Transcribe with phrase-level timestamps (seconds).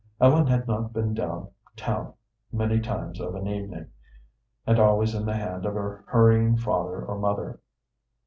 [0.19, 2.13] Ellen had not been down town
[2.51, 3.85] many times of an evening,
[4.65, 7.59] and always in hand of her hurrying father or mother.